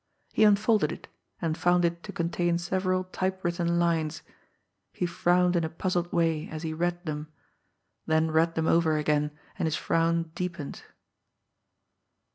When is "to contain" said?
2.01-2.57